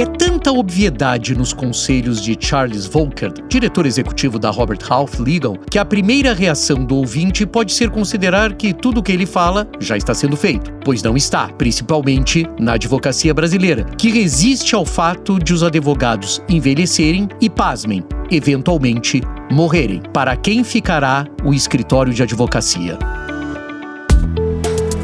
[0.00, 5.78] É tanta obviedade nos conselhos de Charles Volcker, diretor executivo da Robert Half Legal, que
[5.78, 9.98] a primeira reação do ouvinte pode ser considerar que tudo o que ele fala já
[9.98, 15.52] está sendo feito, pois não está, principalmente na advocacia brasileira, que resiste ao fato de
[15.52, 19.20] os advogados envelhecerem e, pasmem, eventualmente
[19.52, 20.00] morrerem.
[20.14, 22.98] Para quem ficará o escritório de advocacia?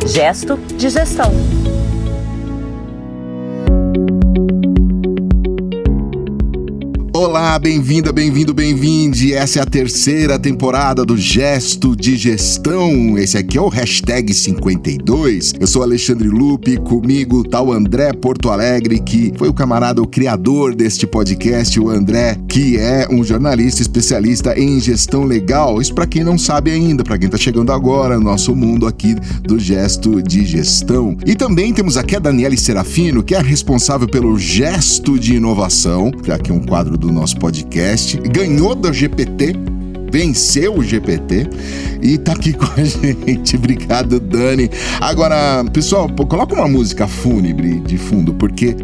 [0.06, 1.34] Gesto de gestão.
[7.18, 9.32] Olá, bem-vinda, bem-vindo, bem-vinde.
[9.32, 13.16] Essa é a terceira temporada do Gesto de Gestão.
[13.16, 15.54] Esse aqui é o hashtag 52.
[15.58, 20.06] Eu sou Alexandre Lupe, comigo tá o André Porto Alegre, que foi o camarada, o
[20.06, 25.80] criador deste podcast, o André, que é um jornalista especialista em gestão legal.
[25.80, 29.14] Isso para quem não sabe ainda, para quem tá chegando agora no nosso mundo aqui
[29.42, 31.16] do Gesto de Gestão.
[31.24, 36.30] E também temos aqui a Daniele Serafino, que é responsável pelo Gesto de Inovação, que
[36.30, 39.54] aqui é um quadro do do nosso podcast, ganhou da GPT,
[40.10, 41.48] venceu o GPT
[42.02, 43.56] e tá aqui com a gente.
[43.56, 44.68] Obrigado, Dani.
[45.00, 48.76] Agora, pessoal, coloca uma música fúnebre de fundo, porque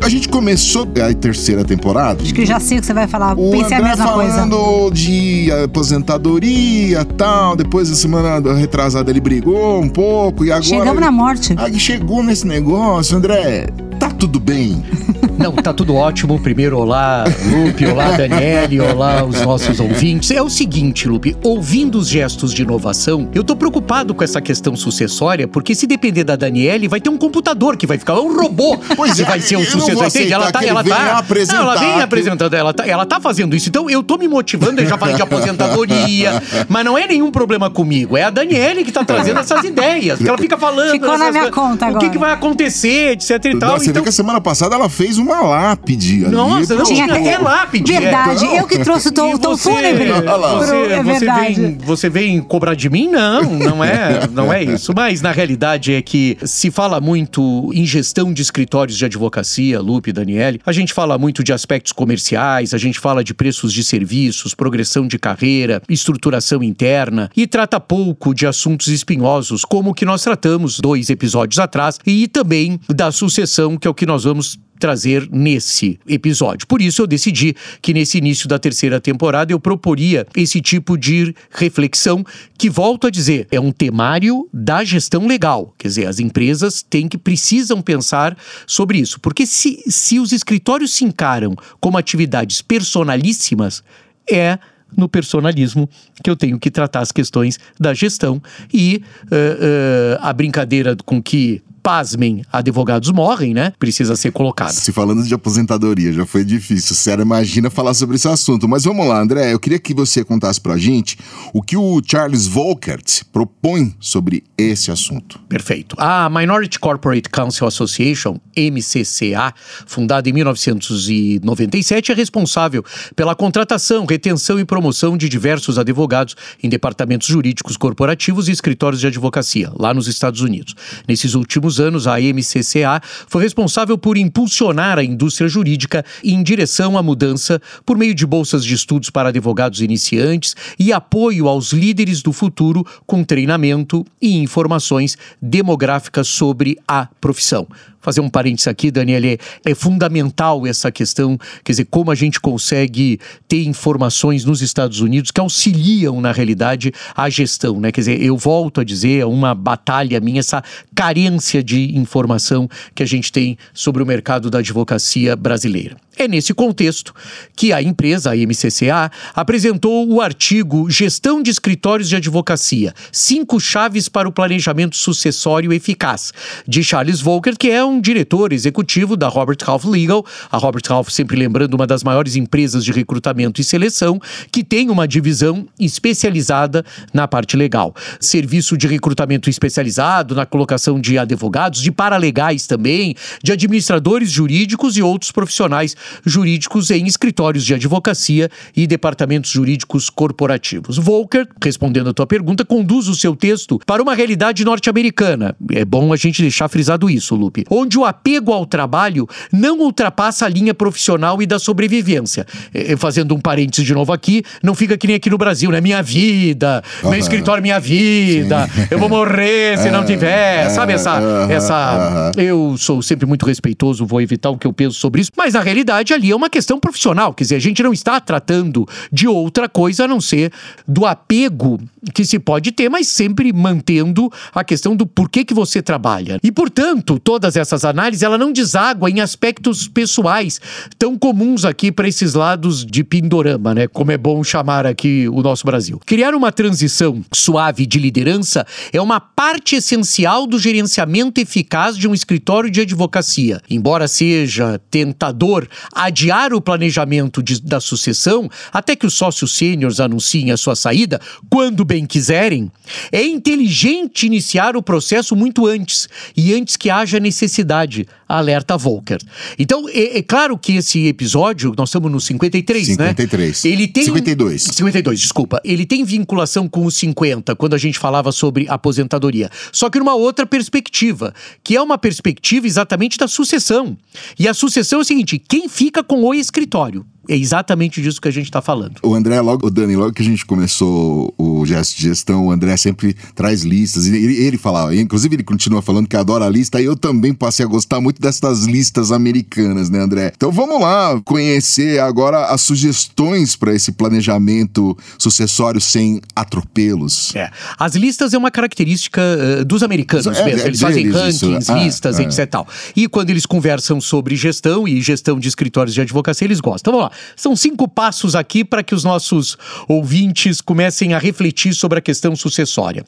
[0.00, 2.22] a gente começou a terceira temporada.
[2.22, 3.32] Acho que já sei o que você vai falar.
[3.36, 4.94] O Pensei André a mesma falando coisa.
[4.94, 7.56] de aposentadoria tal.
[7.56, 10.62] Depois da semana retrasada ele brigou um pouco e agora.
[10.62, 11.54] Chegamos na morte.
[11.58, 13.66] Aí chegou nesse negócio, André.
[13.98, 14.82] Tá tudo bem.
[15.38, 16.38] Não, tá tudo ótimo.
[16.40, 20.32] Primeiro, olá, Lupe, olá, Daniele, olá, os nossos ouvintes.
[20.32, 24.74] É o seguinte, Lupe, ouvindo os gestos de inovação, eu tô preocupado com essa questão
[24.74, 28.36] sucessória, porque se depender da Daniele, vai ter um computador que vai ficar, é um
[28.36, 30.06] robô Pois que é, vai ser não vou sucessor.
[30.06, 30.32] Entende?
[30.32, 31.24] Ela tá, ela tá.
[31.52, 33.68] Não, ela vem apresentando, ela tá, ela tá fazendo isso.
[33.68, 37.70] Então eu tô me motivando, eu já falei de aposentadoria, mas não é nenhum problema
[37.70, 38.16] comigo.
[38.16, 40.90] É a Daniele que tá trazendo essas ideias, que ela fica falando.
[40.90, 42.10] Ficou na minha coisas, conta O que, agora.
[42.10, 43.78] que vai acontecer, etc e tal.
[43.78, 46.34] Você então, vê que a semana passada ela fez uma lápide ali.
[46.34, 47.04] Nossa, não pro- tinha.
[47.06, 47.92] É lápide.
[47.94, 48.00] é.
[48.00, 50.10] Verdade, Então- eu que trouxe o tom, tom você- fúnebre.
[50.10, 50.48] Olha lá.
[50.56, 53.08] pro- Você, é você vem, você vem cobrar de mim?
[53.08, 54.92] Não, não é, não é isso.
[54.94, 60.12] Mas na realidade é que se fala muito em gestão de escritórios de advocacia, Lupe,
[60.12, 60.60] Daniele.
[60.64, 65.06] A gente fala muito de aspectos comerciais, a gente fala de preços de serviços, progressão
[65.06, 70.80] de carreira, estruturação interna e trata pouco de assuntos espinhosos, como o que nós tratamos
[70.80, 75.98] dois episódios atrás e também da sucessão, que é o que nós vamos trazer nesse
[76.06, 76.66] episódio.
[76.66, 81.34] Por isso eu decidi que nesse início da terceira temporada eu proporia esse tipo de
[81.50, 82.24] reflexão
[82.56, 85.74] que volto a dizer, é um temário da gestão legal.
[85.78, 88.36] Quer dizer, as empresas têm que precisam pensar
[88.66, 93.82] sobre isso, porque se, se os escritórios se encaram como atividades personalíssimas,
[94.30, 94.58] é
[94.96, 95.88] no personalismo
[96.22, 101.22] que eu tenho que tratar as questões da gestão e eh, eh, a brincadeira com
[101.22, 103.72] que pasmem, advogados morrem, né?
[103.78, 104.74] Precisa ser colocada.
[104.74, 106.94] Se falando de aposentadoria, já foi difícil.
[106.94, 108.68] Sério, imagina falar sobre esse assunto.
[108.68, 109.54] Mas vamos lá, André.
[109.54, 111.16] Eu queria que você contasse pra gente
[111.50, 115.40] o que o Charles Volkert propõe sobre esse assunto.
[115.48, 115.96] Perfeito.
[115.98, 119.54] A Minority Corporate Council Association, MCCA,
[119.86, 122.84] fundada em 1997, é responsável
[123.16, 129.06] pela contratação, retenção e promoção de diversos advogados em departamentos jurídicos corporativos e escritórios de
[129.06, 130.74] advocacia, lá nos Estados Unidos.
[131.08, 137.02] Nesses últimos anos, a MCCA foi responsável por impulsionar a indústria jurídica em direção à
[137.02, 142.32] mudança por meio de bolsas de estudos para advogados iniciantes e apoio aos líderes do
[142.32, 147.66] futuro com treinamento e informações demográficas sobre a profissão.
[148.00, 153.18] Fazer um parênteses aqui, Daniele, é fundamental essa questão, quer dizer, como a gente consegue
[153.48, 157.90] ter informações nos Estados Unidos que auxiliam, na realidade, a gestão, né?
[157.90, 160.62] Quer dizer, eu volto a dizer, é uma batalha minha, essa
[160.94, 165.96] carência de informação que a gente tem sobre o mercado da advocacia brasileira.
[166.18, 167.14] É nesse contexto
[167.54, 174.08] que a empresa, a MCCA, apresentou o artigo Gestão de Escritórios de Advocacia: Cinco Chaves
[174.08, 176.32] para o Planejamento Sucessório Eficaz,
[176.66, 180.26] de Charles Volcker, que é um diretor executivo da Robert Half Legal.
[180.50, 184.90] A Robert Half, sempre lembrando, uma das maiores empresas de recrutamento e seleção, que tem
[184.90, 186.84] uma divisão especializada
[187.14, 187.94] na parte legal.
[188.18, 195.02] Serviço de recrutamento especializado na colocação de advogados, de paralegais também, de administradores jurídicos e
[195.02, 200.96] outros profissionais jurídicos em escritórios de advocacia e departamentos jurídicos corporativos.
[200.98, 205.54] Volcker, respondendo a tua pergunta, conduz o seu texto para uma realidade norte-americana.
[205.72, 207.64] É bom a gente deixar frisado isso, Lupe.
[207.70, 212.46] Onde o apego ao trabalho não ultrapassa a linha profissional e da sobrevivência.
[212.72, 215.80] É, fazendo um parênteses de novo aqui, não fica que nem aqui no Brasil, né?
[215.80, 222.32] Minha vida, meu escritório, minha vida, eu vou morrer se não tiver, sabe essa, essa.
[222.36, 225.60] Eu sou sempre muito respeitoso, vou evitar o que eu penso sobre isso, mas na
[225.60, 227.32] realidade ali é uma questão profissional.
[227.34, 230.52] Quer dizer, a gente não está tratando de outra coisa a não ser
[230.86, 231.78] do apego
[232.14, 236.38] que se pode ter, mas sempre mantendo a questão do porquê que você trabalha.
[236.42, 240.60] E, portanto, todas essas análises, ela não deságua em aspectos pessoais
[240.98, 243.86] tão comuns aqui para esses lados de Pindorama, né?
[243.88, 246.00] Como é bom chamar aqui o nosso Brasil.
[246.06, 252.14] Criar uma transição suave de liderança é uma parte essencial do gerenciamento eficaz de um
[252.14, 253.60] escritório de advocacia.
[253.68, 260.50] Embora seja tentador adiar o planejamento de, da sucessão até que os sócios sêniores anunciem
[260.50, 261.20] a sua saída,
[261.50, 262.70] quando bem quiserem,
[263.12, 269.18] é inteligente iniciar o processo muito antes e antes que haja necessidade, alerta Volker.
[269.58, 273.64] Então, é, é claro que esse episódio, nós estamos no 53, 53.
[273.64, 273.70] né?
[273.72, 274.62] Ele tem 52.
[274.62, 275.60] 52, desculpa.
[275.64, 279.50] Ele tem vinculação com os 50, quando a gente falava sobre aposentadoria.
[279.72, 281.32] Só que numa outra perspectiva,
[281.64, 283.96] que é uma perspectiva exatamente da sucessão.
[284.38, 287.06] E a sucessão é o seguinte: quem fica com o escritório?
[287.28, 288.96] É exatamente disso que a gente está falando.
[289.02, 292.50] O André, logo, o Dani, logo que a gente começou o gesto de gestão, o
[292.50, 294.06] André sempre traz listas.
[294.06, 297.66] Ele, ele fala, inclusive ele continua falando que adora a lista, e eu também passei
[297.66, 300.32] a gostar muito dessas listas americanas, né, André?
[300.34, 307.34] Então vamos lá conhecer agora as sugestões para esse planejamento sucessório sem atropelos.
[307.36, 307.50] É.
[307.78, 310.66] As listas é uma característica uh, dos americanos é, mesmo.
[310.66, 312.22] Eles fazem rankings, ah, listas, é.
[312.22, 312.48] etc.
[312.48, 312.66] Tal.
[312.96, 316.90] E quando eles conversam sobre gestão e gestão de escritórios de advocacia, eles gostam.
[316.90, 317.17] Então vamos lá.
[317.36, 319.56] São cinco passos aqui para que os nossos
[319.88, 323.04] ouvintes comecem a refletir sobre a questão sucessória.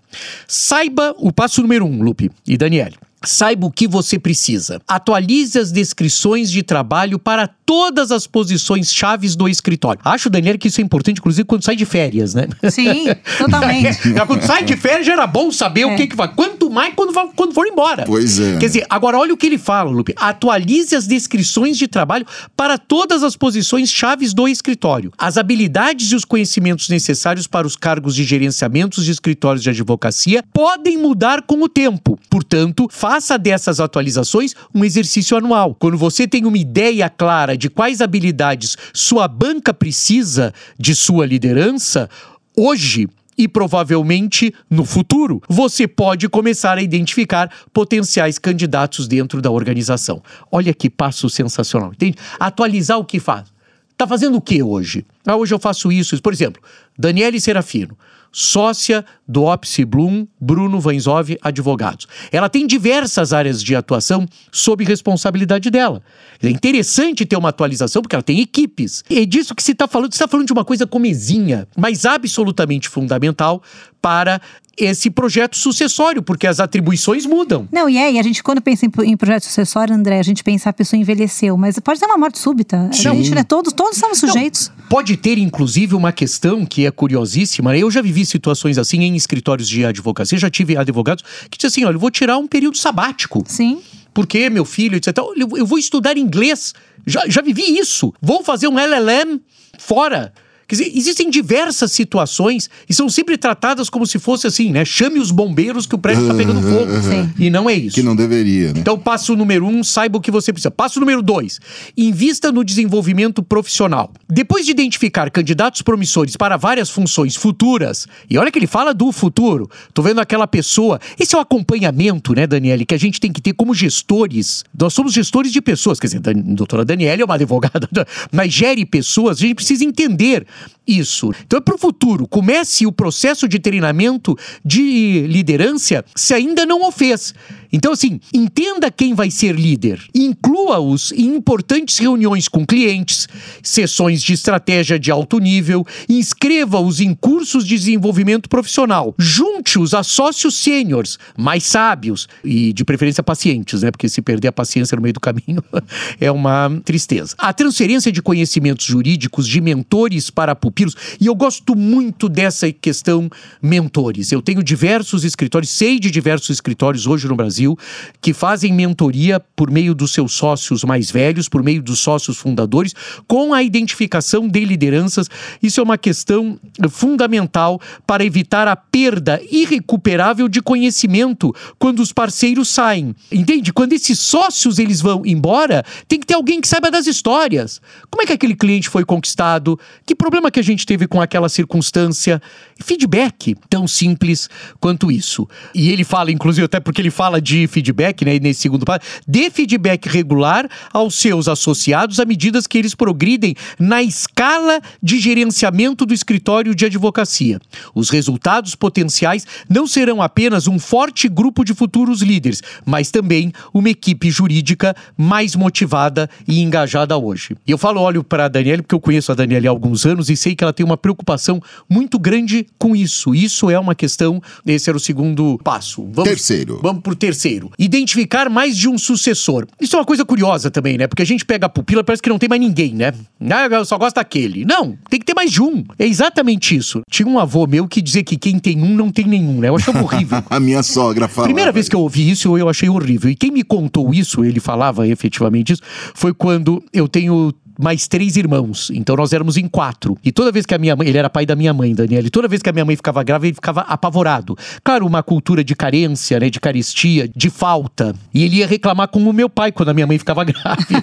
[0.47, 2.97] Saiba o passo número um, Lupe e Daniele.
[3.23, 4.81] Saiba o que você precisa.
[4.89, 10.01] Atualize as descrições de trabalho para todas as posições chaves do escritório.
[10.03, 12.49] Acho, Daniel, que isso é importante, inclusive, quando sai de férias, né?
[12.71, 14.15] Sim, totalmente.
[14.27, 15.87] quando sai de férias já era bom saber é.
[15.87, 16.29] o que, que vai.
[16.35, 18.05] Quanto mais quando, quando for embora.
[18.07, 18.59] Pois é.
[18.59, 20.15] Quer dizer, agora olha o que ele fala, Lupe.
[20.17, 22.27] Atualize as descrições de trabalho
[22.57, 25.13] para todas as posições chaves do escritório.
[25.19, 30.45] As habilidades e os conhecimentos necessários para os cargos de gerenciamento de escritórios de advocacia
[30.53, 32.19] podem mudar com o tempo.
[32.29, 35.75] Portanto, faça dessas atualizações um exercício anual.
[35.75, 42.09] Quando você tem uma ideia clara de quais habilidades sua banca precisa de sua liderança,
[42.57, 43.09] hoje
[43.41, 50.23] e provavelmente no futuro, você pode começar a identificar potenciais candidatos dentro da organização.
[50.53, 52.19] Olha que passo sensacional, entende?
[52.39, 53.51] Atualizar o que faz.
[53.97, 55.07] Tá fazendo o que hoje?
[55.27, 56.21] Ah, hoje eu faço isso.
[56.21, 56.63] Por exemplo,
[56.99, 57.97] Daniele Serafino
[58.33, 62.07] sócia do Opsi Bloom, Bruno Vanzov Advogados.
[62.31, 66.03] Ela tem diversas áreas de atuação sob responsabilidade dela.
[66.43, 69.05] É interessante ter uma atualização porque ela tem equipes.
[69.11, 70.13] E é disso que se está falando.
[70.13, 73.63] Você está falando de uma coisa comezinha, mas absolutamente fundamental
[74.01, 74.41] para
[74.77, 77.69] esse projeto sucessório, porque as atribuições mudam.
[77.71, 80.43] Não, e é, e a gente, quando pensa em, em, projeto sucessório, André, a gente
[80.43, 82.89] pensa a pessoa envelheceu, mas pode ser uma morte súbita.
[82.93, 83.09] Sim.
[83.09, 84.73] A gente, né, todos, todos somos sujeitos.
[84.77, 87.77] Não, pode ter, inclusive, uma questão que é curiosíssima.
[87.77, 91.85] Eu já vivi situações assim em escritórios de advocacia, já tive advogados que dizem assim:
[91.85, 93.45] olha, eu vou tirar um período sabático.
[93.47, 93.81] Sim.
[94.15, 95.17] Porque meu filho, etc.
[95.57, 96.75] Eu vou estudar inglês.
[97.07, 98.13] Já, já vivi isso.
[98.21, 99.41] Vou fazer um LLM
[99.79, 100.33] fora.
[100.71, 104.85] Quer dizer, existem diversas situações e são sempre tratadas como se fosse assim, né?
[104.85, 107.03] Chame os bombeiros que o prédio está pegando fogo.
[107.03, 107.29] Sim.
[107.41, 107.97] E não é isso.
[107.97, 108.79] Que não deveria, né?
[108.79, 110.71] Então, passo número um, saiba o que você precisa.
[110.71, 111.59] Passo número dois,
[111.97, 114.13] invista no desenvolvimento profissional.
[114.29, 119.11] Depois de identificar candidatos promissores para várias funções futuras, e olha que ele fala do
[119.11, 121.01] futuro, tô vendo aquela pessoa.
[121.19, 124.63] Esse é o acompanhamento, né, Daniele, que a gente tem que ter como gestores.
[124.79, 127.89] Nós somos gestores de pessoas, quer dizer, a doutora Daniele é uma advogada,
[128.31, 130.47] mas gere pessoas, a gente precisa entender
[130.87, 131.31] isso.
[131.47, 132.27] Então é para o futuro.
[132.27, 137.35] Comece o processo de treinamento de liderança se ainda não o fez.
[137.73, 140.03] Então, assim, entenda quem vai ser líder.
[140.15, 143.29] Inclua-os em importantes reuniões com clientes,
[143.63, 149.15] sessões de estratégia de alto nível, inscreva-os em cursos de desenvolvimento profissional.
[149.19, 153.91] Junte-os a sócios sêniores, mais sábios e, de preferência, pacientes, né?
[153.91, 155.63] Porque se perder a paciência no meio do caminho
[156.21, 157.35] é uma tristeza.
[157.39, 163.29] A transferência de conhecimentos jurídicos de mentores para pupilos, e eu gosto muito dessa questão
[163.63, 164.33] mentores.
[164.33, 167.77] Eu tenho diversos escritórios, sei de diversos escritórios hoje no Brasil Brasil,
[168.21, 172.95] que fazem mentoria por meio dos seus sócios mais velhos, por meio dos sócios fundadores,
[173.27, 175.29] com a identificação de lideranças.
[175.61, 182.69] Isso é uma questão fundamental para evitar a perda irrecuperável de conhecimento quando os parceiros
[182.69, 183.15] saem.
[183.33, 183.73] Entende?
[183.73, 187.81] Quando esses sócios eles vão embora, tem que ter alguém que saiba das histórias.
[188.09, 189.79] Como é que aquele cliente foi conquistado?
[190.07, 192.41] Que problema problema que a gente teve com aquela circunstância,
[192.83, 194.49] feedback tão simples
[194.81, 195.47] quanto isso.
[195.75, 199.51] E ele fala, inclusive, até porque ele fala de feedback, né, nesse segundo passo, dê
[199.51, 206.15] feedback regular aos seus associados à medida que eles progridem na escala de gerenciamento do
[206.15, 207.61] escritório de advocacia.
[207.95, 213.91] Os resultados potenciais não serão apenas um forte grupo de futuros líderes, mas também uma
[213.91, 217.57] equipe jurídica mais motivada e engajada hoje.
[217.67, 220.20] E eu falo, olho para a Daniela, porque eu conheço a Daniela há alguns anos
[220.29, 223.35] e sei que ela tem uma preocupação muito grande com isso.
[223.35, 226.03] Isso é uma questão, esse era o segundo passo.
[226.13, 226.81] Vamos, terceiro.
[226.83, 227.71] Vamos para o terceiro.
[227.79, 229.67] Identificar mais de um sucessor.
[229.81, 231.07] Isso é uma coisa curiosa também, né?
[231.07, 233.13] Porque a gente pega a pupila, parece que não tem mais ninguém, né?
[233.51, 234.65] Ah, eu só gosto daquele.
[234.65, 235.85] Não, tem que ter mais de um.
[235.99, 237.01] É exatamente isso.
[237.11, 239.69] Tinha um avô meu que dizia que quem tem um não tem nenhum, né?
[239.69, 240.43] Eu achava horrível.
[240.51, 241.49] a minha sogra falava.
[241.49, 243.31] Primeira vez que eu ouvi isso, eu achei horrível.
[243.31, 245.83] E quem me contou isso, ele falava efetivamente isso,
[246.15, 248.91] foi quando eu tenho mais três irmãos.
[248.93, 250.17] Então nós éramos em quatro.
[250.25, 252.31] E toda vez que a minha mãe, ele era pai da minha mãe, Daniel, e
[252.31, 254.57] toda vez que a minha mãe ficava grávida, ele ficava apavorado.
[254.85, 258.15] Claro, uma cultura de carência, né, de caristia, de falta.
[258.33, 261.03] E ele ia reclamar com o meu pai quando a minha mãe ficava grávida.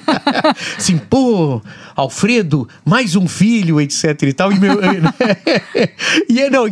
[0.78, 1.62] assim, pô,
[1.96, 4.52] Alfredo, mais um filho, etc e tal.
[4.52, 4.78] E, meu,
[6.30, 6.66] e não,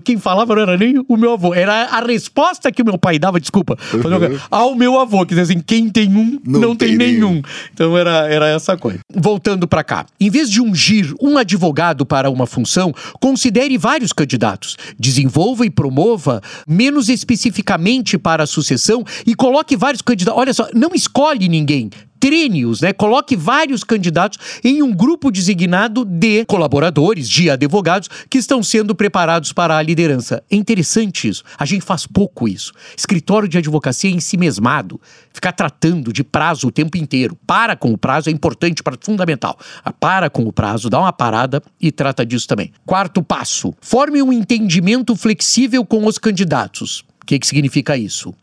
[0.00, 3.18] quem falava não era nem o meu avô, era a resposta que o meu pai
[3.18, 4.38] dava, desculpa, uhum.
[4.50, 7.30] ao meu avô, que dizia assim, quem tem um, não, não tem, tem nenhum.
[7.30, 7.42] nenhum.
[7.72, 8.98] Então era, era essa coisa.
[9.14, 10.06] Voltando voltando para cá.
[10.20, 14.76] Em vez de ungir um advogado para uma função, considere vários candidatos.
[14.98, 20.38] Desenvolva e promova menos especificamente para a sucessão e coloque vários candidatos.
[20.38, 22.92] Olha só, não escolhe ninguém treine-os, né?
[22.92, 29.52] Coloque vários candidatos em um grupo designado de colaboradores, de advogados que estão sendo preparados
[29.52, 30.42] para a liderança.
[30.50, 31.42] É interessante isso.
[31.58, 32.72] A gente faz pouco isso.
[32.96, 35.00] Escritório de advocacia é em si mesmado.
[35.32, 37.36] Ficar tratando de prazo o tempo inteiro.
[37.46, 39.58] Para com o prazo é importante, para fundamental.
[40.00, 42.72] Para com o prazo, dá uma parada e trata disso também.
[42.84, 47.04] Quarto passo: forme um entendimento flexível com os candidatos.
[47.22, 48.34] O que, que significa isso?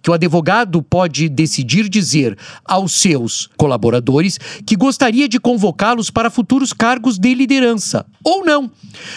[0.00, 6.72] Que o advogado pode decidir dizer aos seus colaboradores que gostaria de convocá-los para futuros
[6.72, 8.70] cargos de liderança, ou não.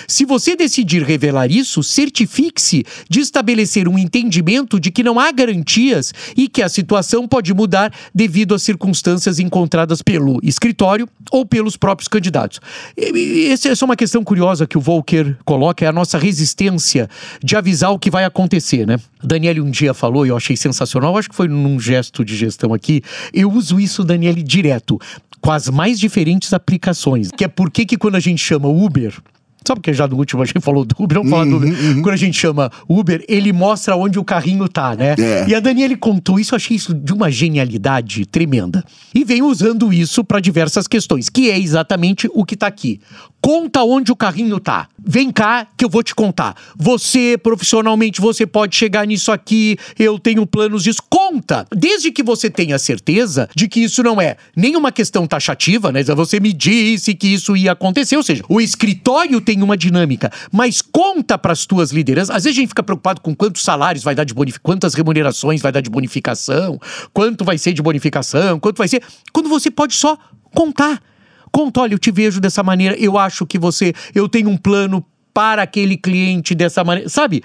[0.07, 6.13] Se você decidir revelar isso, certifique-se de estabelecer um entendimento de que não há garantias
[6.35, 12.07] e que a situação pode mudar devido às circunstâncias encontradas pelo escritório ou pelos próprios
[12.07, 12.59] candidatos.
[13.51, 17.09] Essa é uma questão curiosa que o Volker coloca, é a nossa resistência
[17.43, 18.97] de avisar o que vai acontecer, né?
[19.23, 22.73] Daniele um dia falou, e eu achei sensacional, acho que foi num gesto de gestão
[22.73, 23.01] aqui,
[23.33, 24.99] eu uso isso, Daniele, direto,
[25.41, 27.29] com as mais diferentes aplicações.
[27.31, 29.13] Que é por que quando a gente chama Uber,
[29.67, 31.69] Sabe porque já no último a gente falou do Uber, vamos falar do Uber.
[31.69, 32.01] Uhum, uhum.
[32.01, 35.15] Quando a gente chama Uber, ele mostra onde o carrinho tá, né?
[35.17, 35.45] É.
[35.47, 38.83] E a Daniele contou isso, eu achei isso de uma genialidade tremenda.
[39.13, 42.99] E vem usando isso para diversas questões, que é exatamente o que tá aqui.
[43.41, 44.87] Conta onde o carrinho tá.
[44.97, 46.55] Vem cá que eu vou te contar.
[46.75, 50.99] Você, profissionalmente, você pode chegar nisso aqui, eu tenho planos disso.
[51.07, 51.67] Conta!
[51.71, 56.03] Desde que você tenha certeza de que isso não é nenhuma questão taxativa, né?
[56.03, 60.81] Você me disse que isso ia acontecer, ou seja, o escritório tem uma dinâmica, mas
[60.81, 62.35] conta para as tuas lideranças.
[62.35, 65.61] Às vezes a gente fica preocupado com quantos salários vai dar de bonificação, quantas remunerações
[65.61, 66.79] vai dar de bonificação,
[67.13, 69.01] quanto vai ser de bonificação, quanto vai ser.
[69.31, 70.17] Quando você pode só
[70.53, 71.01] contar
[71.51, 75.05] conta, olha, eu te vejo dessa maneira, eu acho que você, eu tenho um plano
[75.33, 77.41] para aquele cliente dessa maneira, sabe?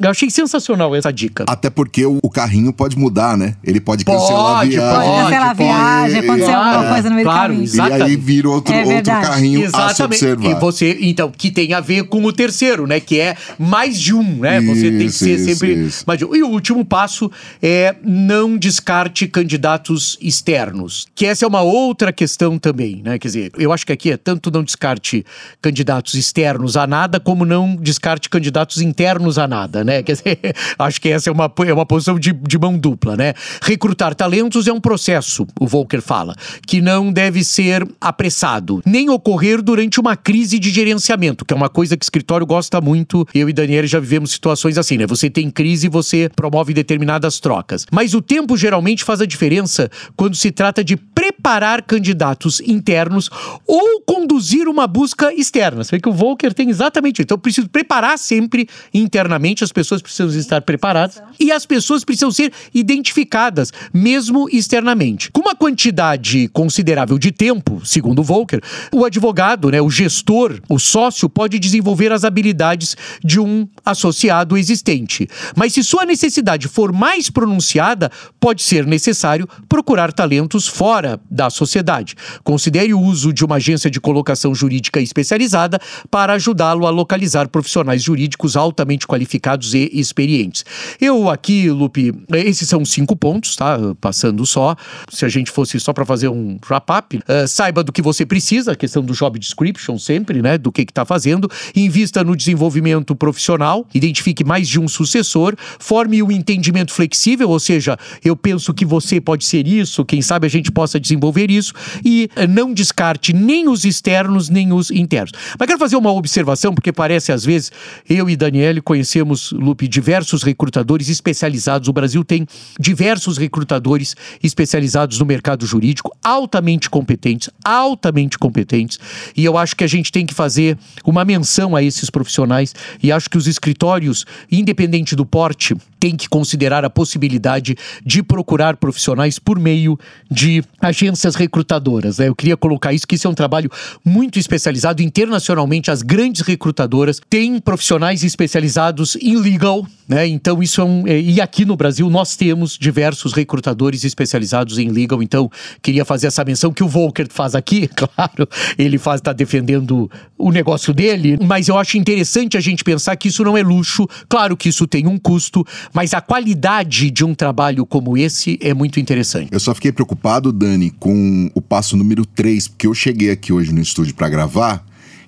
[0.00, 1.44] Eu achei sensacional essa dica.
[1.46, 3.54] Até porque o, o carrinho pode mudar, né?
[3.62, 4.80] Ele pode, pode cancelar a viagem.
[4.80, 7.64] Pode cancelar a viagem, acontecer claro, alguma coisa no meio claro, do caminho.
[7.64, 8.00] Exatamente.
[8.00, 9.92] E aí vira outro, é outro carrinho exatamente.
[9.92, 10.50] a se observar.
[10.50, 12.98] E você, então, que tem a ver com o terceiro, né?
[12.98, 14.60] Que é mais de um, né?
[14.60, 16.04] Isso, você tem que ser isso, sempre isso.
[16.06, 16.34] mais de um.
[16.34, 17.30] E o último passo
[17.62, 21.06] é não descarte candidatos externos.
[21.14, 23.16] Que essa é uma outra questão também, né?
[23.16, 25.24] Quer dizer, eu acho que aqui é tanto não descarte
[25.62, 30.02] candidatos externos a nada, como não descarte candidatos internos a nada né?
[30.02, 30.38] Quer dizer,
[30.78, 33.34] acho que essa é uma, é uma posição de, de mão dupla, né?
[33.62, 36.34] Recrutar talentos é um processo, o Volker fala,
[36.66, 41.68] que não deve ser apressado, nem ocorrer durante uma crise de gerenciamento, que é uma
[41.68, 43.26] coisa que o escritório gosta muito.
[43.34, 45.06] Eu e Daniela já vivemos situações assim, né?
[45.06, 47.86] Você tem crise e você promove determinadas trocas.
[47.92, 53.30] Mas o tempo geralmente faz a diferença quando se trata de preparar candidatos internos
[53.66, 55.84] ou conduzir uma busca externa.
[55.84, 57.22] Você vê que o Volker tem exatamente isso.
[57.22, 62.30] Então, eu preciso preparar sempre internamente as pessoas precisam estar preparadas e as pessoas precisam
[62.30, 65.30] ser identificadas, mesmo externamente.
[65.32, 68.62] Com uma quantidade considerável de tempo, segundo Volcker,
[68.92, 75.28] o advogado, né, o gestor, o sócio pode desenvolver as habilidades de um associado existente.
[75.56, 82.14] Mas se sua necessidade for mais pronunciada, pode ser necessário procurar talentos fora da sociedade.
[82.44, 88.02] Considere o uso de uma agência de colocação jurídica especializada para ajudá-lo a localizar profissionais
[88.02, 90.64] jurídicos altamente qualificados e experientes.
[91.00, 93.78] Eu aqui, Lupe, esses são cinco pontos, tá?
[94.00, 94.76] Passando só.
[95.10, 98.72] Se a gente fosse só para fazer um wrap-up, uh, saiba do que você precisa,
[98.72, 100.58] a questão do job description sempre, né?
[100.58, 101.48] Do que está fazendo.
[101.74, 107.60] Invista no desenvolvimento profissional, identifique mais de um sucessor, forme o um entendimento flexível, ou
[107.60, 111.72] seja, eu penso que você pode ser isso, quem sabe a gente possa desenvolver isso,
[112.04, 115.32] e uh, não descarte nem os externos nem os internos.
[115.58, 117.70] Mas quero fazer uma observação, porque parece às vezes,
[118.08, 121.88] eu e Daniele conhecemos, Lupe, diversos recrutadores especializados.
[121.88, 122.46] O Brasil tem
[122.78, 128.98] diversos recrutadores especializados no mercado jurídico, altamente competentes, altamente competentes,
[129.36, 133.10] e eu acho que a gente tem que fazer uma menção a esses profissionais e
[133.10, 139.38] acho que os escritórios, independente do porte, têm que considerar a possibilidade de procurar profissionais
[139.38, 139.98] por meio
[140.30, 142.18] de agências recrutadoras.
[142.18, 142.28] Né?
[142.28, 143.70] Eu queria colocar isso, que isso é um trabalho
[144.04, 145.90] muito especializado internacionalmente.
[145.90, 150.26] As grandes recrutadoras têm profissionais especializados em legal, né?
[150.26, 151.08] Então isso é um.
[151.08, 155.22] É, e aqui no Brasil nós temos diversos recrutadores especializados em legal.
[155.22, 158.46] Então queria fazer essa menção que o Volker faz aqui, claro,
[158.76, 163.28] ele faz está defendendo o negócio dele, mas eu acho interessante a gente pensar que
[163.28, 164.06] isso não é luxo.
[164.28, 168.74] Claro que isso tem um custo, mas a qualidade de um trabalho como esse é
[168.74, 169.48] muito interessante.
[169.52, 173.72] Eu só fiquei preocupado, Dani, com o passo número 3, porque eu cheguei aqui hoje
[173.72, 174.84] no estúdio para gravar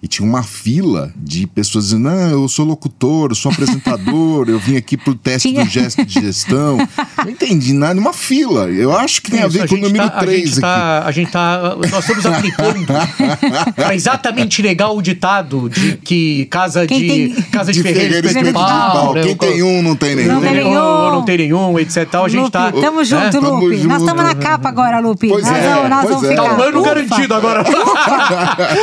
[0.06, 4.58] e tinha uma fila de pessoas dizendo: Não, eu sou locutor, eu sou apresentador, eu
[4.58, 5.64] vim aqui pro teste tinha...
[5.64, 6.78] do gesto de gestão.
[7.18, 8.70] Não entendi nada, uma fila.
[8.70, 10.60] Eu acho que tem Isso, a ver a com o número tá, 3 a gente
[10.60, 11.08] tá, aqui.
[11.08, 11.76] a gente tá.
[11.90, 12.86] Nós estamos aplicando
[13.74, 17.08] para exatamente negar o ditado de que casa de.
[17.08, 17.32] Tem...
[17.50, 19.12] Casa de, de Ferreira de pau.
[19.12, 19.22] Né?
[19.22, 20.34] Quem tem um, não tem nenhum.
[20.34, 22.14] Não tem nenhum, não tem nenhum etc.
[22.14, 22.70] A gente Lupe, tá.
[22.70, 23.48] Tamo junto, né?
[23.48, 23.76] Lupe.
[23.78, 25.28] Nós estamos na capa agora, Lupe.
[25.28, 26.30] Pois nós é, vamos, nós vamos é.
[26.30, 26.42] ficar.
[26.44, 27.64] Tá um ano garantido agora.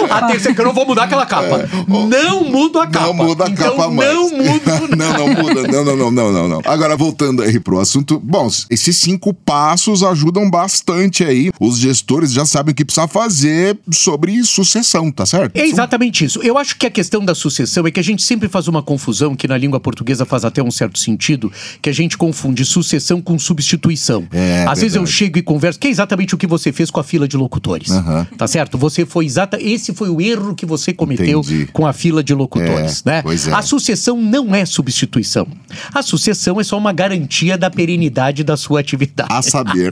[0.10, 1.60] Atenção, que eu não vou mudar aquela capa.
[1.62, 2.08] É.
[2.08, 3.08] Não muda a capa.
[3.08, 4.14] Não muda a então, capa mais.
[4.14, 4.80] Não muda.
[4.96, 5.68] não, não muda.
[5.68, 6.62] Não, não, não, não, não, não.
[6.66, 8.20] Agora, voltando aí pro assunto.
[8.20, 11.52] Bom, esses cinco passos ajudam bastante aí.
[11.60, 15.56] Os gestores já sabem o que precisa fazer sobre sucessão, tá certo?
[15.56, 16.40] É exatamente isso.
[16.42, 19.36] Eu acho que a questão da sucessão é que a gente sempre faz uma confusão,
[19.36, 23.38] que na língua portuguesa faz até um certo sentido, que a gente confunde sucessão com
[23.38, 24.28] substituição.
[24.32, 24.80] É, Às verdade.
[24.82, 27.28] vezes eu chego e converso, que é exatamente o que você fez com a fila
[27.28, 27.90] de locutores.
[27.90, 28.26] Uhum.
[28.38, 28.78] Tá certo?
[28.78, 29.58] Você foi exata.
[29.62, 31.68] Esse foi o erro que você cometeu Entendi.
[31.72, 33.24] com a fila de locutores, é, né?
[33.26, 33.54] É.
[33.54, 35.48] A sucessão não é substituição.
[35.94, 39.34] A sucessão é só uma garantia da perenidade da sua atividade.
[39.34, 39.92] A saber.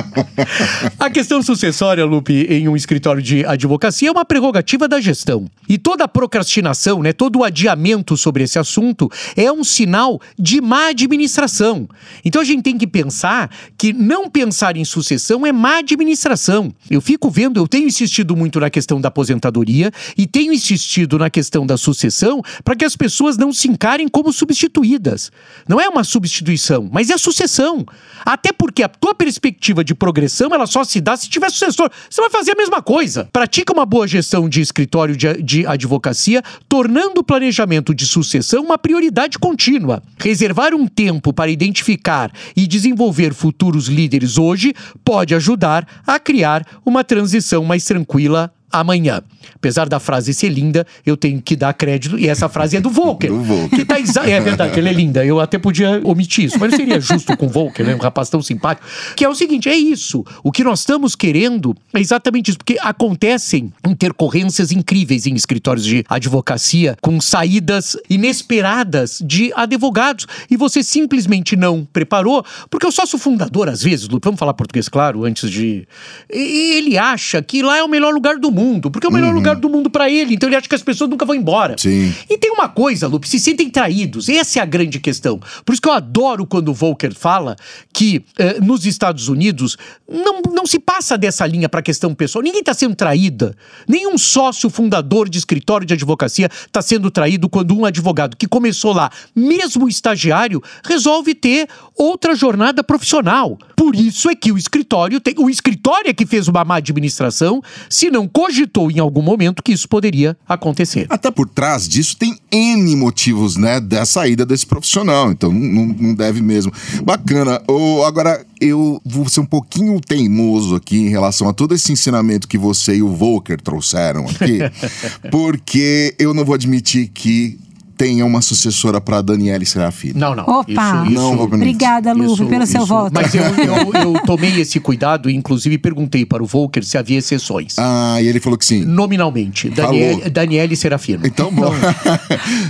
[0.98, 5.46] a questão sucessória, Lupe, em um escritório de advocacia é uma prerrogativa da gestão.
[5.68, 10.88] E toda procrastinação, né, todo o adiamento sobre esse assunto é um sinal de má
[10.88, 11.88] administração.
[12.24, 16.72] Então a gente tem que pensar que não pensar em sucessão é má administração.
[16.90, 19.69] Eu fico vendo, eu tenho insistido muito na questão da aposentadoria
[20.16, 24.32] e tenho insistido na questão da sucessão para que as pessoas não se encarem como
[24.32, 25.30] substituídas.
[25.68, 27.86] Não é uma substituição, mas é sucessão.
[28.24, 31.90] Até porque a tua perspectiva de progressão ela só se dá se tiver sucessor.
[32.08, 33.28] Você vai fazer a mesma coisa.
[33.32, 38.78] Pratica uma boa gestão de escritório de, de advocacia, tornando o planejamento de sucessão uma
[38.78, 40.02] prioridade contínua.
[40.18, 47.04] Reservar um tempo para identificar e desenvolver futuros líderes hoje pode ajudar a criar uma
[47.04, 49.22] transição mais tranquila amanhã.
[49.54, 52.90] Apesar da frase ser linda, eu tenho que dar crédito, e essa frase é do
[52.90, 53.30] Volker.
[53.30, 53.78] Do Volker.
[53.78, 54.20] Que tá exa...
[54.28, 55.24] É verdade, ela é linda.
[55.24, 57.94] Eu até podia omitir isso, mas seria justo com o Volker, né?
[57.94, 58.86] Um rapaz tão simpático.
[59.16, 60.24] Que é o seguinte: é isso.
[60.42, 66.04] O que nós estamos querendo é exatamente isso, porque acontecem intercorrências incríveis em escritórios de
[66.08, 73.68] advocacia, com saídas inesperadas de advogados, e você simplesmente não preparou, porque o sócio fundador,
[73.68, 75.86] às vezes, vamos falar português, claro, antes de.
[76.28, 79.30] Ele acha que lá é o melhor lugar do mundo mundo, porque é o melhor
[79.30, 79.36] uhum.
[79.36, 80.34] lugar do mundo para ele.
[80.34, 81.76] Então ele acha que as pessoas nunca vão embora.
[81.78, 82.12] Sim.
[82.28, 84.28] E tem uma coisa, Lupe, se sentem traídos.
[84.28, 85.40] Essa é a grande questão.
[85.64, 87.56] Por isso que eu adoro quando o Volker fala
[87.92, 89.76] que eh, nos Estados Unidos
[90.08, 92.42] não, não se passa dessa linha para a questão pessoal.
[92.42, 93.56] Ninguém está sendo traída.
[93.88, 98.92] Nenhum sócio fundador de escritório de advocacia está sendo traído quando um advogado que começou
[98.92, 103.58] lá, mesmo estagiário, resolve ter outra jornada profissional.
[103.76, 105.34] Por isso é que o escritório tem.
[105.38, 109.72] O escritório é que fez uma má administração, se não cogitou em algum momento que
[109.72, 111.06] isso poderia acontecer.
[111.08, 115.30] Até por trás disso tem N motivos, né, da saída desse profissional.
[115.30, 116.72] Então não, não deve mesmo.
[117.04, 117.62] Bacana.
[117.68, 122.48] Ou agora eu vou ser um pouquinho teimoso aqui em relação a todo esse ensinamento
[122.48, 124.58] que você e o Volker trouxeram aqui,
[125.30, 127.58] porque eu não vou admitir que
[128.00, 130.18] tenha uma sucessora para Daniele Serafini.
[130.18, 130.44] Não, não.
[130.44, 131.04] Opa!
[131.04, 131.54] Isso, Não permitir.
[131.54, 133.12] Obrigada, Lupe, pelo seu voto.
[133.12, 137.18] Mas eu, eu, eu tomei esse cuidado e, inclusive, perguntei para o Volker se havia
[137.18, 137.78] exceções.
[137.78, 138.86] Ah, e ele falou que sim.
[138.86, 139.70] Nominalmente.
[139.72, 139.92] Falou.
[139.92, 141.26] Daniel, Daniele Serafino.
[141.26, 141.70] Então, bom.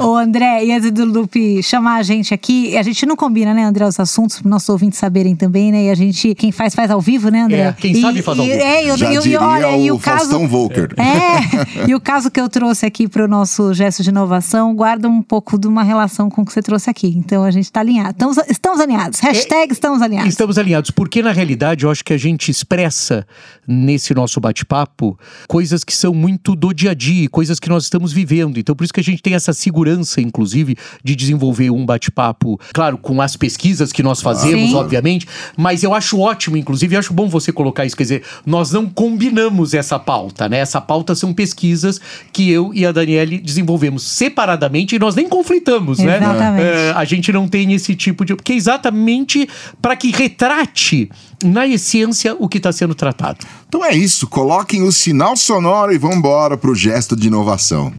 [0.01, 3.63] Ô, André, e antes do Lupe chamar a gente aqui, a gente não combina, né,
[3.63, 5.85] André, os assuntos, para nossos ouvintes saberem também, né?
[5.85, 7.61] E a gente, quem faz, faz ao vivo, né, André?
[7.61, 8.63] É, quem E- sabe faz ao e- vivo.
[8.63, 10.45] É, eu, Já eu, diria olha, e o, o caso.
[10.49, 10.89] Volker.
[10.99, 15.09] É, e o caso que eu trouxe aqui para o nosso gesto de inovação guarda
[15.09, 17.09] um pouco de uma relação com o que você trouxe aqui.
[17.17, 18.11] Então a gente está alinhado.
[18.11, 19.21] Estamos, estamos alinhados.
[19.21, 20.29] Hashtag estamos alinhados.
[20.31, 23.27] Estamos alinhados, porque na realidade eu acho que a gente expressa
[23.67, 28.13] nesse nosso bate-papo coisas que são muito do dia a dia, coisas que nós estamos
[28.13, 28.59] vivendo.
[28.59, 32.99] Então por isso que a gente tem essa segurança, inclusive, de desenvolver um bate-papo, claro,
[32.99, 34.77] com as pesquisas que nós fazemos, Sim.
[34.77, 38.71] obviamente, mas eu acho ótimo, inclusive, eu acho bom você colocar isso, quer dizer, nós
[38.71, 40.59] não combinamos essa pauta, né?
[40.59, 42.01] Essa pauta são pesquisas
[42.33, 46.17] que eu e a Daniele desenvolvemos separadamente e nós nem conflitamos, né?
[46.17, 46.67] Exatamente.
[46.67, 48.35] É, a gente não tem esse tipo de.
[48.35, 49.49] Porque é exatamente
[49.81, 51.11] para que retrate,
[51.43, 53.39] na essência, o que está sendo tratado.
[53.69, 54.27] Então é isso.
[54.27, 57.93] Coloquem o sinal sonoro e vamos embora pro gesto de inovação.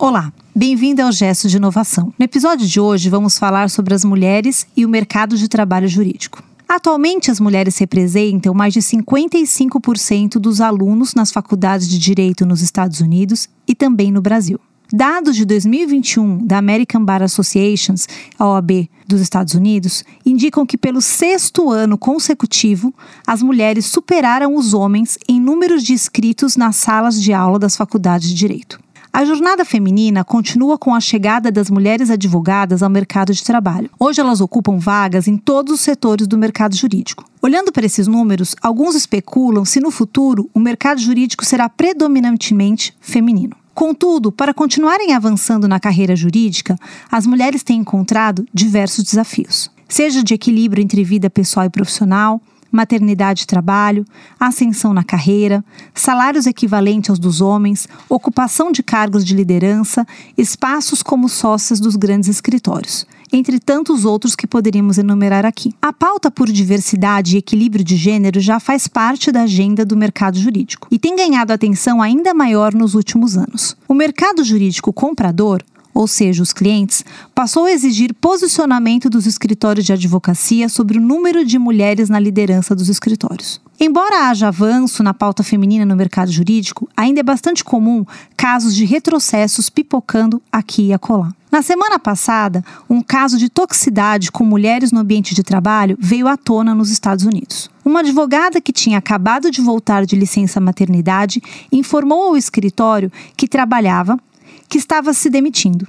[0.00, 2.12] Olá, bem-vindo ao Gesto de Inovação.
[2.16, 6.40] No episódio de hoje, vamos falar sobre as mulheres e o mercado de trabalho jurídico.
[6.68, 13.00] Atualmente, as mulheres representam mais de 55% dos alunos nas faculdades de direito nos Estados
[13.00, 14.60] Unidos e também no Brasil.
[14.90, 21.02] Dados de 2021 da American Bar Associations, a OAB dos Estados Unidos, indicam que pelo
[21.02, 22.94] sexto ano consecutivo,
[23.26, 28.30] as mulheres superaram os homens em números de inscritos nas salas de aula das faculdades
[28.30, 28.80] de direito.
[29.12, 33.90] A jornada feminina continua com a chegada das mulheres advogadas ao mercado de trabalho.
[34.00, 37.26] Hoje elas ocupam vagas em todos os setores do mercado jurídico.
[37.42, 43.54] Olhando para esses números, alguns especulam se no futuro o mercado jurídico será predominantemente feminino.
[43.78, 46.76] Contudo, para continuarem avançando na carreira jurídica,
[47.08, 53.44] as mulheres têm encontrado diversos desafios, seja de equilíbrio entre vida pessoal e profissional, maternidade
[53.44, 54.04] e trabalho,
[54.40, 55.64] ascensão na carreira,
[55.94, 60.04] salários equivalentes aos dos homens, ocupação de cargos de liderança,
[60.36, 65.72] espaços como sócias dos grandes escritórios, entre tantos outros que poderíamos enumerar aqui.
[65.80, 70.38] A pauta por diversidade e equilíbrio de gênero já faz parte da agenda do mercado
[70.38, 73.76] jurídico e tem ganhado atenção ainda maior nos últimos anos.
[73.86, 75.62] O mercado jurídico comprador
[75.98, 81.44] ou seja, os clientes, passou a exigir posicionamento dos escritórios de advocacia sobre o número
[81.44, 83.60] de mulheres na liderança dos escritórios.
[83.80, 88.04] Embora haja avanço na pauta feminina no mercado jurídico, ainda é bastante comum
[88.36, 91.32] casos de retrocessos pipocando aqui e acolá.
[91.50, 96.36] Na semana passada, um caso de toxicidade com mulheres no ambiente de trabalho veio à
[96.36, 97.68] tona nos Estados Unidos.
[97.84, 104.18] Uma advogada que tinha acabado de voltar de licença maternidade informou ao escritório que trabalhava
[104.68, 105.86] que estava se demitindo.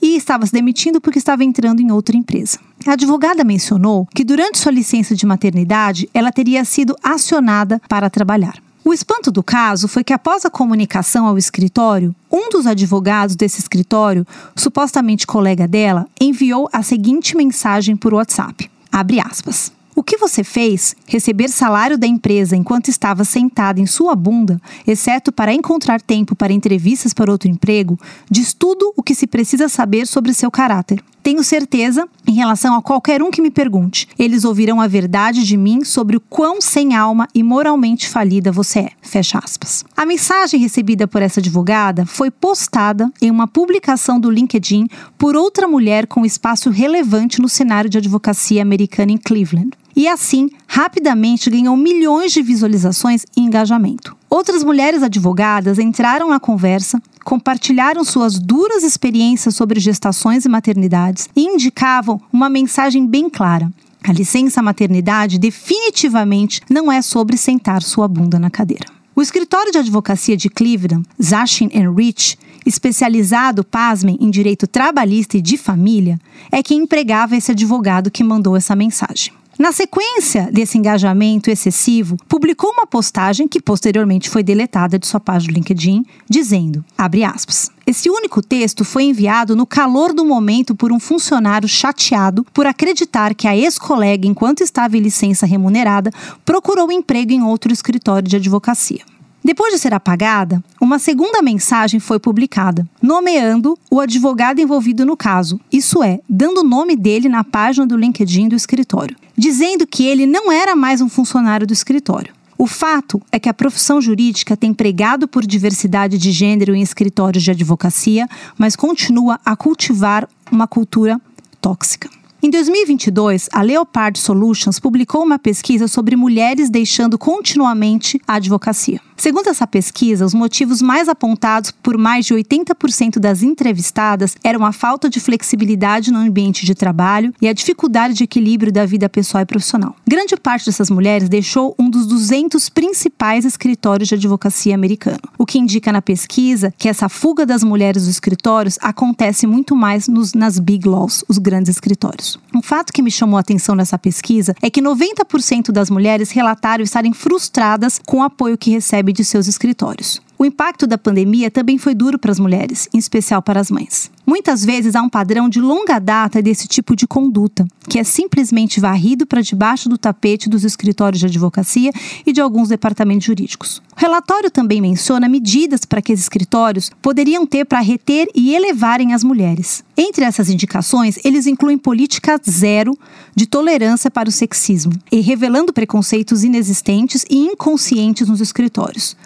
[0.00, 2.58] E estava se demitindo porque estava entrando em outra empresa.
[2.86, 8.62] A advogada mencionou que durante sua licença de maternidade ela teria sido acionada para trabalhar.
[8.84, 13.58] O espanto do caso foi que, após a comunicação ao escritório, um dos advogados desse
[13.58, 19.72] escritório, supostamente colega dela, enviou a seguinte mensagem por WhatsApp: abre aspas.
[19.96, 25.30] O que você fez, receber salário da empresa enquanto estava sentada em sua bunda, exceto
[25.30, 27.96] para encontrar tempo para entrevistas para outro emprego,
[28.28, 31.00] diz tudo o que se precisa saber sobre seu caráter.
[31.22, 35.56] Tenho certeza, em relação a qualquer um que me pergunte, eles ouvirão a verdade de
[35.56, 38.90] mim sobre o quão sem alma e moralmente falida você é.
[39.00, 39.84] Fecha aspas.
[39.96, 45.68] A mensagem recebida por essa advogada foi postada em uma publicação do LinkedIn por outra
[45.68, 51.76] mulher com espaço relevante no cenário de advocacia americana em Cleveland e assim rapidamente ganhou
[51.76, 54.16] milhões de visualizações e engajamento.
[54.28, 61.42] Outras mulheres advogadas entraram na conversa, compartilharam suas duras experiências sobre gestações e maternidades e
[61.42, 63.70] indicavam uma mensagem bem clara.
[64.02, 68.86] A licença maternidade definitivamente não é sobre sentar sua bunda na cadeira.
[69.16, 75.56] O escritório de advocacia de Cleveland, Zashin Rich, especializado, pasmem, em direito trabalhista e de
[75.56, 76.18] família,
[76.50, 79.32] é quem empregava esse advogado que mandou essa mensagem.
[79.56, 85.52] Na sequência desse engajamento excessivo, publicou uma postagem que posteriormente foi deletada de sua página
[85.52, 86.84] do LinkedIn, dizendo,
[87.24, 92.66] aspas, esse único texto foi enviado no calor do momento por um funcionário chateado por
[92.66, 96.10] acreditar que a ex-colega, enquanto estava em licença remunerada,
[96.44, 99.02] procurou emprego em outro escritório de advocacia.
[99.44, 105.60] Depois de ser apagada, uma segunda mensagem foi publicada, nomeando o advogado envolvido no caso,
[105.70, 110.24] isso é, dando o nome dele na página do LinkedIn do escritório, dizendo que ele
[110.26, 112.32] não era mais um funcionário do escritório.
[112.56, 117.44] O fato é que a profissão jurídica tem pregado por diversidade de gênero em escritórios
[117.44, 118.26] de advocacia,
[118.56, 121.20] mas continua a cultivar uma cultura
[121.60, 122.08] tóxica.
[122.44, 129.00] Em 2022, a Leopard Solutions publicou uma pesquisa sobre mulheres deixando continuamente a advocacia.
[129.16, 134.72] Segundo essa pesquisa, os motivos mais apontados por mais de 80% das entrevistadas eram a
[134.72, 139.42] falta de flexibilidade no ambiente de trabalho e a dificuldade de equilíbrio da vida pessoal
[139.42, 139.94] e profissional.
[140.06, 145.58] Grande parte dessas mulheres deixou um dos 200 principais escritórios de advocacia americano, o que
[145.58, 150.58] indica na pesquisa que essa fuga das mulheres dos escritórios acontece muito mais nos, nas
[150.58, 152.38] big laws, os grandes escritórios.
[152.54, 156.82] Um fato que me chamou a atenção nessa pesquisa é que 90% das mulheres relataram
[156.82, 160.20] estarem frustradas com o apoio que recebem de seus escritórios.
[160.36, 164.10] O impacto da pandemia também foi duro para as mulheres, em especial para as mães.
[164.26, 168.80] Muitas vezes há um padrão de longa data desse tipo de conduta, que é simplesmente
[168.80, 171.92] varrido para debaixo do tapete dos escritórios de advocacia
[172.26, 173.82] e de alguns departamentos jurídicos.
[173.96, 179.12] O relatório também menciona medidas para que os escritórios poderiam ter para reter e elevarem
[179.12, 179.84] as mulheres.
[179.96, 182.98] Entre essas indicações, eles incluem política zero
[183.36, 189.16] de tolerância para o sexismo e revelando preconceitos inexistentes e inconscientes nos escritórios.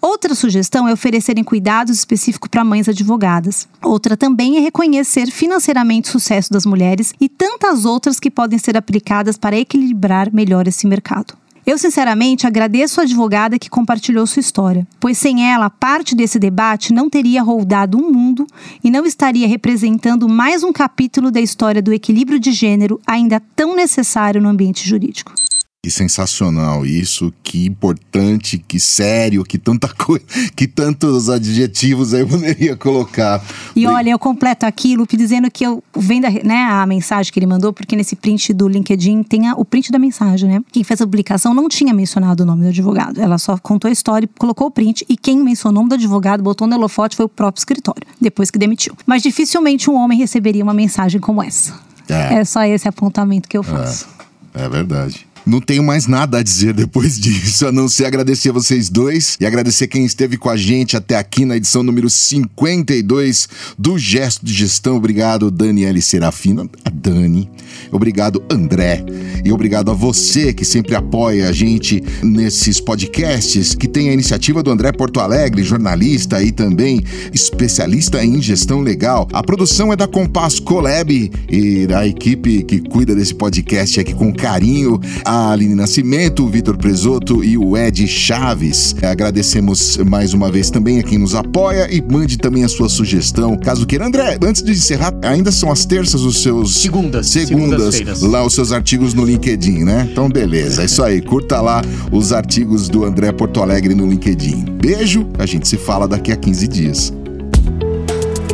[0.00, 3.68] Outra sugestão é oferecerem cuidados específicos para mães advogadas.
[3.82, 8.76] Outra também é reconhecer financeiramente o sucesso das mulheres e tantas outras que podem ser
[8.76, 11.34] aplicadas para equilibrar melhor esse mercado.
[11.66, 16.94] Eu, sinceramente, agradeço a advogada que compartilhou sua história, pois sem ela, parte desse debate
[16.94, 18.46] não teria rodado um mundo
[18.82, 23.76] e não estaria representando mais um capítulo da história do equilíbrio de gênero ainda tão
[23.76, 25.34] necessário no ambiente jurídico.
[25.80, 30.24] Que sensacional isso, que importante, que sério, que tanta coisa,
[30.56, 33.40] que tantos adjetivos aí eu poderia colocar.
[33.76, 37.46] E olha, eu completo aqui, Lupe, dizendo que eu vendo né, a mensagem que ele
[37.46, 40.60] mandou, porque nesse print do LinkedIn tem a, o print da mensagem, né?
[40.72, 43.20] Quem fez a publicação não tinha mencionado o nome do advogado.
[43.20, 46.42] Ela só contou a história, colocou o print e quem mencionou o nome do advogado,
[46.42, 48.96] botou no holofote foi o próprio escritório, depois que demitiu.
[49.06, 51.78] Mas dificilmente um homem receberia uma mensagem como essa.
[52.08, 54.08] É, é só esse apontamento que eu faço.
[54.52, 55.27] É, é verdade.
[55.48, 59.38] Não tenho mais nada a dizer depois disso, a não ser agradecer a vocês dois
[59.40, 64.44] e agradecer quem esteve com a gente até aqui na edição número 52 do Gesto
[64.44, 64.96] de Gestão.
[64.96, 67.50] Obrigado, Daniele Serafina, a Dani.
[67.90, 69.02] Obrigado, André.
[69.42, 74.62] E obrigado a você que sempre apoia a gente nesses podcasts, que tem a iniciativa
[74.62, 79.26] do André Porto Alegre, jornalista e também especialista em gestão legal.
[79.32, 84.30] A produção é da Compass Colab e da equipe que cuida desse podcast aqui com
[84.30, 85.00] carinho.
[85.24, 88.94] A a Aline Nascimento, o Vitor Presoto e o Ed Chaves.
[89.00, 93.56] Agradecemos mais uma vez também a quem nos apoia e mande também a sua sugestão,
[93.56, 94.06] caso queira.
[94.06, 96.78] André, antes de encerrar, ainda são as terças os seus...
[96.78, 97.28] Segundas.
[97.28, 100.08] Segundas, lá os seus artigos no LinkedIn, né?
[100.10, 101.22] Então, beleza, é isso aí.
[101.22, 104.64] Curta lá os artigos do André Porto Alegre no LinkedIn.
[104.80, 107.12] Beijo, a gente se fala daqui a 15 dias.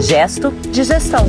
[0.00, 1.26] Gesto de gestão.